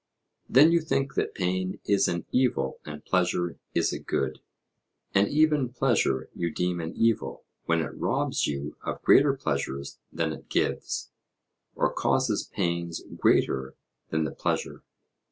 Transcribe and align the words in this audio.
'Then 0.49 0.71
you 0.71 0.79
think 0.81 1.13
that 1.13 1.35
pain 1.35 1.79
is 1.85 2.07
an 2.07 2.25
evil 2.31 2.79
and 2.85 3.05
pleasure 3.05 3.59
is 3.75 3.93
a 3.93 3.99
good: 3.99 4.39
and 5.13 5.27
even 5.27 5.69
pleasure 5.69 6.27
you 6.33 6.49
deem 6.49 6.79
an 6.81 6.91
evil, 6.97 7.45
when 7.65 7.81
it 7.81 7.93
robs 7.95 8.47
you 8.47 8.75
of 8.81 8.99
greater 9.03 9.35
pleasures 9.35 9.99
than 10.11 10.33
it 10.33 10.49
gives, 10.49 11.11
or 11.75 11.93
causes 11.93 12.49
pains 12.51 13.03
greater 13.19 13.75
than 14.09 14.23
the 14.23 14.31
pleasure. 14.31 14.83